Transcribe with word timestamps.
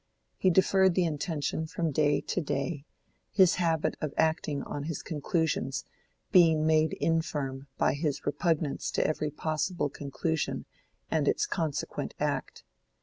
He 0.39 0.49
deferred 0.49 0.95
the 0.95 1.05
intention 1.05 1.67
from 1.67 1.91
day 1.91 2.21
to 2.21 2.41
day, 2.41 2.85
his 3.29 3.57
habit 3.61 3.95
of 4.01 4.15
acting 4.17 4.63
on 4.63 4.85
his 4.85 5.03
conclusions 5.03 5.85
being 6.31 6.65
made 6.65 6.93
infirm 6.93 7.67
by 7.77 7.93
his 7.93 8.25
repugnance 8.25 8.89
to 8.93 9.05
every 9.05 9.29
possible 9.29 9.89
conclusion 9.89 10.65
and 11.11 11.27
its 11.27 11.45
consequent 11.45 12.15
act. 12.19 12.63